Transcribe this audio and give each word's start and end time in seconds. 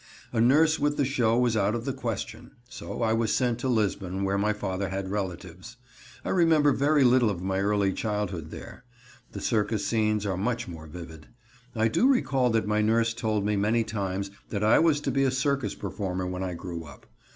A 0.33 0.41
nurse 0.41 0.79
with 0.79 0.97
the 0.97 1.05
show 1.05 1.37
was 1.37 1.55
out 1.55 1.75
of 1.75 1.85
the 1.85 1.93
question. 1.93 2.49
So 2.67 3.03
I 3.03 3.13
was 3.13 3.35
sent 3.35 3.59
to 3.59 3.67
Lisbon, 3.67 4.23
where 4.23 4.35
my 4.39 4.51
father 4.51 4.89
had 4.89 5.11
relatives. 5.11 5.77
I 6.25 6.29
remember 6.29 6.71
very 6.71 7.03
little 7.03 7.29
of 7.29 7.43
my 7.43 7.59
early 7.59 7.93
childhood 7.93 8.49
there. 8.49 8.83
The 9.33 9.41
circus 9.41 9.85
scenes 9.85 10.25
are 10.25 10.37
much 10.37 10.67
more 10.67 10.87
vivid. 10.87 11.27
I 11.75 11.87
do 11.87 12.07
recall 12.07 12.49
that 12.49 12.65
my 12.65 12.81
nurse 12.81 13.13
told 13.13 13.45
me 13.45 13.55
many 13.55 13.83
times 13.83 14.31
that 14.49 14.63
I 14.63 14.79
was 14.79 15.01
to 15.01 15.11
be 15.11 15.23
a 15.23 15.29
circus 15.29 15.75
performer 15.75 16.25
when 16.25 16.41
I 16.41 16.55
grew 16.55 16.83
up. 16.83 17.05